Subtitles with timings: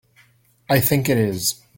[0.67, 1.61] I think it is.